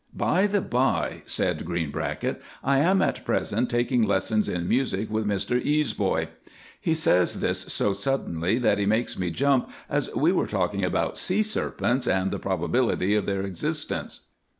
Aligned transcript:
"By 0.17 0.47
the 0.47 0.61
bye," 0.61 1.21
said 1.27 1.63
Greenbracket, 1.63 2.41
"I 2.63 2.79
am 2.79 3.03
at 3.03 3.23
present 3.23 3.69
taking 3.69 4.01
lessons 4.01 4.49
in 4.49 4.67
music 4.67 5.11
with 5.11 5.27
Mr 5.27 5.63
Easeboy." 5.63 6.27
He 6.79 6.95
says 6.95 7.39
this 7.39 7.59
so 7.71 7.93
suddenly 7.93 8.57
that 8.57 8.79
he 8.79 8.87
makes 8.87 9.19
me 9.19 9.29
jump, 9.29 9.69
as 9.87 10.09
we 10.15 10.31
were 10.31 10.47
talking 10.47 10.83
about 10.83 11.19
sea 11.19 11.43
serpents 11.43 12.07
and 12.07 12.31
the 12.31 12.39
probability 12.39 13.13
of 13.13 13.27
their 13.27 13.43
existence. 13.43 14.21